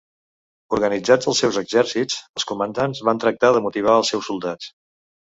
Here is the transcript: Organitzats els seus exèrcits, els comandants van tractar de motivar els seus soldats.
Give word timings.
Organitzats 0.75 1.27
els 1.31 1.41
seus 1.43 1.59
exèrcits, 1.61 2.15
els 2.39 2.45
comandants 2.51 3.01
van 3.11 3.21
tractar 3.25 3.51
de 3.57 3.61
motivar 3.67 3.99
els 3.99 4.09
seus 4.13 4.31
soldats. 4.31 4.71